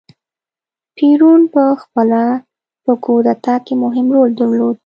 پېرون 0.95 1.41
په 1.53 1.63
خپله 1.81 2.21
په 2.83 2.93
کودتا 3.05 3.55
کې 3.65 3.73
مهم 3.83 4.07
رول 4.15 4.31
درلود. 4.39 4.77